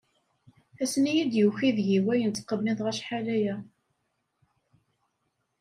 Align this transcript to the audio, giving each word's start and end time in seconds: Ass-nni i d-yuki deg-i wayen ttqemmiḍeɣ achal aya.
Ass-nni 0.83 1.13
i 1.23 1.25
d-yuki 1.31 1.69
deg-i 1.77 1.99
wayen 2.05 2.31
ttqemmiḍeɣ 2.33 2.87
achal 2.91 3.27
aya. 3.37 3.55